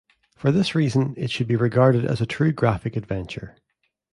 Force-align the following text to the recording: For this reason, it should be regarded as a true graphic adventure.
For 0.35 0.51
this 0.51 0.73
reason, 0.73 1.13
it 1.15 1.29
should 1.29 1.47
be 1.47 1.55
regarded 1.55 2.05
as 2.05 2.19
a 2.21 2.25
true 2.25 2.51
graphic 2.53 2.95
adventure. 2.95 3.55